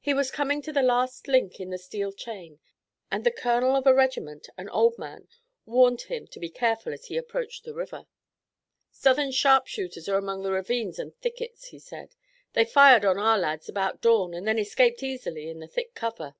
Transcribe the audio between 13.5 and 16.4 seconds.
about dawn and then escaped easily in the thick cover."